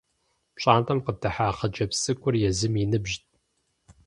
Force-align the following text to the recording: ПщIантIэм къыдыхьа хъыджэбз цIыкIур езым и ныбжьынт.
ПщIантIэм 0.55 0.99
къыдыхьа 1.05 1.49
хъыджэбз 1.57 1.97
цIыкIур 2.01 2.35
езым 2.49 2.73
и 2.83 2.85
ныбжьынт. 2.91 3.29